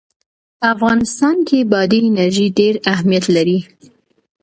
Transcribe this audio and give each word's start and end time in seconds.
په 0.59 0.65
افغانستان 0.75 1.37
کې 1.47 1.59
بادي 1.71 1.99
انرژي 2.09 2.47
ډېر 2.59 2.75
اهمیت 2.93 3.25
لري. 3.35 3.59